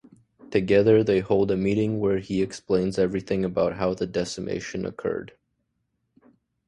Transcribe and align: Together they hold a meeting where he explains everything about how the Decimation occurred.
Together 0.49 1.03
they 1.03 1.19
hold 1.19 1.51
a 1.51 1.55
meeting 1.55 1.99
where 1.99 2.17
he 2.17 2.41
explains 2.41 2.97
everything 2.97 3.45
about 3.45 3.73
how 3.73 3.93
the 3.93 4.07
Decimation 4.07 4.83
occurred. 4.83 5.33